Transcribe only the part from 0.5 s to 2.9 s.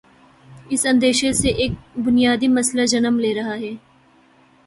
اس اندیشے سے ایک بنیادی مسئلہ